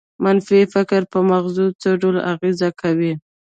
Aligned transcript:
منفي 0.23 0.59
فکر 0.73 1.01
په 1.11 1.19
مغز 1.29 1.55
څه 1.81 1.89
ډول 2.01 2.15
اغېز 2.33 2.59
کوي؟ 2.81 3.13